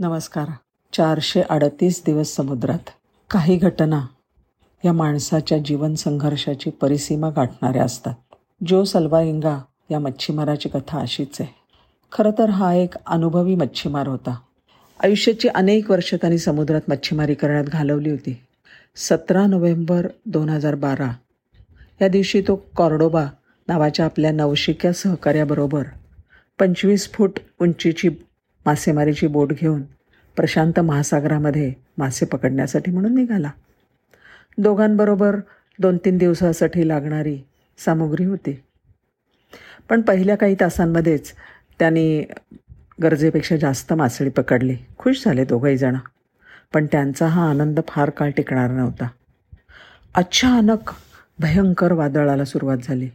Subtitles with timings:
[0.00, 0.46] नमस्कार.
[0.92, 2.90] चारशे अडतीस दिवस समुद्रात
[3.30, 4.06] काही घटना
[4.84, 8.14] या माणसाच्या जीवन संघर्षाची परिसीमा गाठणाऱ्या असतात.
[8.66, 11.54] जो सलवारिंगा या मच्छीमाराची कथा अशीच आहे.
[12.12, 14.38] खरं तर हा एक अनुभवी मच्छीमार होता.
[15.02, 18.40] आयुष्याची अनेक वर्ष त्यांनी समुद्रात मच्छीमारी करण्यात घालवली होती.
[18.96, 21.12] सतरा नोव्हेंबर दोन हजार बारा
[22.00, 23.26] या दिवशी तो कॉर्डोबा
[23.68, 25.82] नावाच्या आपल्या नवशिक्या सहकार्याबरोबर
[26.58, 28.08] पंचवीस फूट उंचीची
[28.68, 29.82] मासेमारीची बोट घेऊन
[30.36, 33.50] प्रशांत महासागरामध्ये मासे पकडण्यासाठी म्हणून निघाला.
[34.58, 35.36] दोघांबरोबर
[35.78, 37.38] दोन तीन दिवसासाठी लागणारी
[37.78, 38.62] सामुग्री होती.
[39.88, 41.32] पण पहिल्या काही तासांमध्येच
[41.78, 42.24] त्यांनी
[43.02, 44.76] गरजेपेक्षा जास्त मासळी पकडली.
[44.98, 45.98] खुश झाले दोघंहीजणं
[46.74, 49.08] पण त्यांचा हा आनंद फार काळ टिकणार नव्हता.
[50.14, 50.90] अचानक
[51.38, 53.08] भयंकर वादळाला सुरुवात झाली.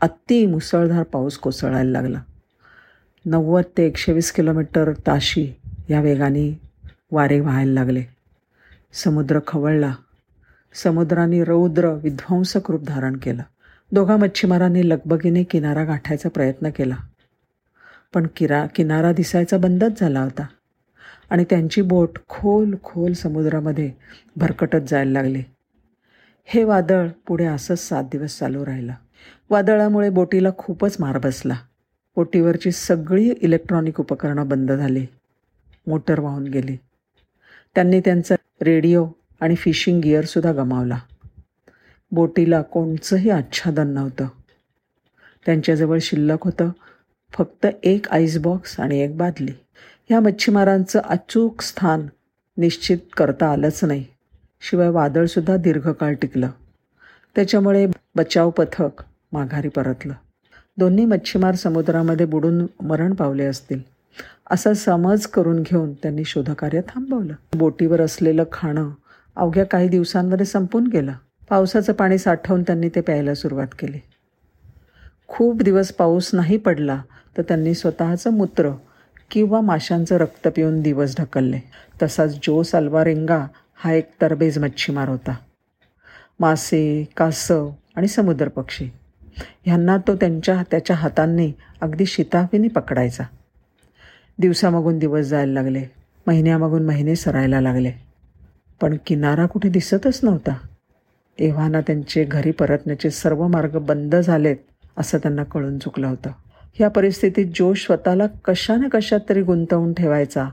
[0.00, 2.20] अति मुसळधार पाऊस कोसळायला लागला.
[3.24, 5.52] नव्वद ते एकशे वीस किलोमीटर ताशी
[5.90, 6.60] या वेगाने
[7.12, 8.02] वारे व्हायला लागले.
[8.92, 9.94] समुद्र खवळला.
[10.74, 13.42] समुद्राने रौद्र विध्वंसक रूप धारण केलं.
[13.92, 16.96] दोघा मच्छीमारांनी लगबगीने किनारा गाठायचा प्रयत्न केला.
[18.14, 20.46] पण किरा किनारा दिसायचा बंदच झाला होता.
[21.30, 23.92] आणि त्यांची बोट खोल खोल समुद्रामध्ये
[24.36, 25.42] भरकटत जायला लागली.
[26.44, 28.92] हे वादळ पुढे असंच सात दिवस चालू राहिलं.
[29.50, 31.54] वादळामुळे बोटीला खूपच मार बसला.
[32.18, 35.06] पोटीवरची सगळी इलेक्ट्रॉनिक उपकरणं बंद झाली.
[35.86, 36.76] मोटर वाहून गेली.
[37.74, 39.06] त्यांनी त्यांचा रेडिओ
[39.40, 40.98] आणि फिशिंग गिअरसुद्धा गमावला.
[42.12, 44.26] बोटीला कोणचंही आच्छादन नव्हतं.
[45.46, 46.70] त्यांच्याजवळ शिल्लक होतं.
[47.30, 49.52] फक्त एक आईसबॉक्स आणि एक बादली.
[50.08, 52.06] ह्या मच्छीमारांचं अचूक स्थान
[52.56, 54.04] निश्चित करता आलंच नाही.
[54.60, 56.50] शिवाय वादळसुद्धा दीर्घकाळ टिकलं.
[57.34, 60.14] त्याच्यामुळे बचाव पथक माघारी परतलं.
[60.78, 63.80] दोन्ही मच्छीमार समुद्रामध्ये बुडून मरण पावले असतील.
[64.50, 67.34] असा समज करून घेऊन त्यांनी शोधकार्य थांबवलं.
[67.56, 68.90] बोटीवर असलेलं खाणं
[69.36, 71.12] अवघ्या काही दिवसांमध्ये संपून गेलं.
[71.50, 73.98] पावसाचं पाणी साठवून त्यांनी ते प्यायला सुरुवात केली.
[75.28, 77.02] खूप दिवस पाऊस नाही पडला
[77.36, 78.70] तर त्यांनी स्वतःचं मूत्र
[79.30, 81.60] किंवा माशांचं रक्त पिऊन दिवस ढकलले.
[82.02, 85.34] तसाच जो साल्वारेंगा हा एक तरबेज मच्छीमार होता.
[86.40, 88.90] मासे कासव आणि समुद्र पक्षी
[89.66, 93.24] ह्यांना तो त्यांच्या त्याच्या हातांनी अगदी शिताफीने पकडायचा.
[94.38, 95.82] दिवसामागून दिवस जायला लागले.
[96.26, 97.92] महिन्यामागून महिने सरायला लागले.
[98.80, 100.54] पण किनारा कुठे दिसतच नव्हता.
[101.38, 104.56] एव्हाना त्यांचे घरी परतण्याचे सर्व मार्ग बंद झालेत
[104.96, 106.30] असं त्यांना कळून चुकलं होतं.
[106.74, 110.48] ह्या परिस्थितीत जो स्वतःला कशा ना कशात तरी गुंतवून ठेवायचा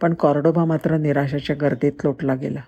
[0.00, 2.60] पण कॉर्डोबा मात्र निराशाच्या गर्दीत लोटला गेला.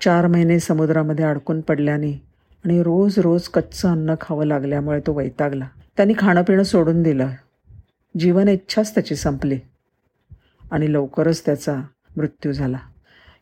[0.00, 2.22] चार महिने समुद्रामध्ये अडकून पडल्याने
[2.64, 5.68] आणि रोज रोज कच्चं अन्न खावं लागल्यामुळे तो वैतागला.
[5.96, 7.28] त्यांनी खाणं पिणं सोडून दिलं.
[8.18, 9.58] जीवन इच्छाच त्याची संपली.
[10.70, 11.82] आणि लवकरच त्याचा
[12.16, 12.78] मृत्यू झाला.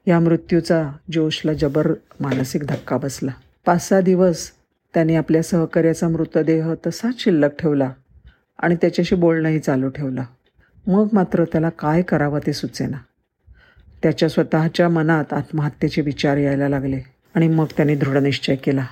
[0.07, 3.31] या मृत्यूचा जोशला जबर मानसिक धक्का बसला.
[3.67, 4.51] पाच सहा दिवस
[4.95, 7.93] त्याने आपल्या सहकार्याचा मृतदेह तसाच शिल्लक ठेवला
[8.59, 10.23] आणि त्याच्याशी बोलणंही चालू ठेवलं.
[10.87, 12.97] मग मात्र त्याला काय करावं ते सुचेना.
[14.03, 17.01] त्याच्या स्वतःच्या मनात आत्महत्येचे विचार यायला लागले
[17.35, 18.87] आणि मग त्याने दृढनिश्चय केला.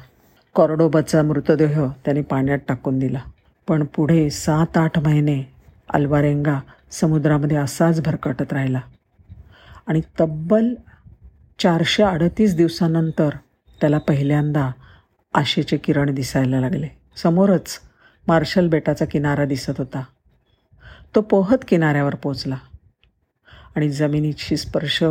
[0.55, 3.21] कॉर्डोबाचा मृतदेह त्याने पाण्यात टाकून दिला.
[3.69, 5.53] पण पुढे सात आठ महिने
[5.91, 8.81] अल्वारेंगा समुद्रामध्ये असाच भरकटत राहिला.
[9.87, 10.75] आणि तब्बल
[11.59, 13.29] चारशे अडतीस दिवसानंतर
[13.81, 14.71] त्याला पहिल्यांदा
[15.35, 16.89] आशेचे किरण दिसायला लागले.
[17.17, 17.79] समोरच
[18.29, 20.05] मार्शल बेटाचा किनारा दिसत होता.
[21.15, 22.57] तो पोहत किनाऱ्यावर पोचला.
[23.77, 25.05] आणि जमिनीची स्पर्श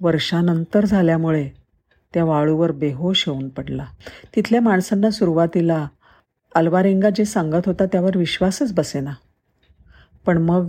[0.00, 1.50] वर्षानंतर झाल्यामुळे
[2.14, 3.84] त्या वाळूवर बेहोश होऊन पडला.
[4.36, 5.88] तिथल्या माणसांना सुरुवातीला
[6.54, 9.12] अल्वारेंगा जे सांगत होता त्यावर विश्वासच बसेना.
[10.26, 10.68] पण मग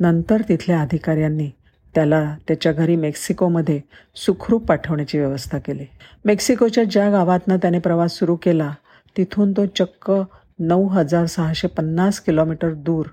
[0.00, 1.50] नंतर तिथल्या अधिकाऱ्यांनी
[1.94, 3.80] त्याला त्याच्या घरी मेक्सिकोमध्ये
[4.16, 5.84] सुखरूप पाठवण्याची व्यवस्था केली.
[6.24, 8.74] मेक्सिकोच्या ज्या गावातनं त्याने प्रवास सुरू केला
[9.16, 10.12] तिथून तो चक्क
[10.58, 13.06] नऊ हजार सहाशे पन्नास किलोमीटर दूर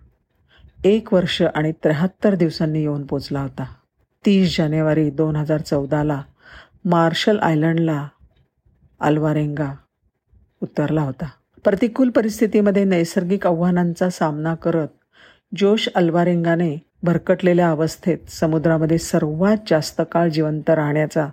[0.83, 3.63] एक वर्ष आणि त्र्याहत्तर दिवसांनी येऊन पोचला होता.
[4.25, 6.21] तीस जानेवारी दोन हजार चौदाला
[6.85, 8.07] मार्शल आयलंडला
[8.99, 9.73] अल्वारेंगा
[10.61, 11.25] उतरला होता.
[11.63, 14.87] प्रतिकूल परिस्थितीमध्ये नैसर्गिक आव्हानांचा सामना करत
[15.57, 21.27] जोश अल्वारेंगाने भरकटलेल्या अवस्थेत समुद्रामध्ये सर्वात जास्त काळ जिवंत राहण्याचा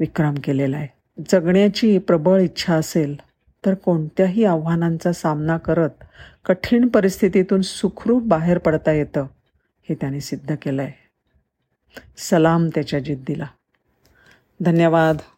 [0.00, 0.88] विक्रम केलेला आहे.
[1.32, 3.16] जगण्याची प्रबळ इच्छा असेल
[3.66, 6.04] तर कोणत्याही आव्हानांचा सामना करत
[6.44, 9.26] कठीण परिस्थितीतून सुखरूप बाहेर पडता येतं
[9.88, 10.92] हे त्याने सिद्ध केलं आहे
[12.18, 13.46] सलाम त्याच्या जिद्दीला.
[14.62, 15.22] धन्यवाद.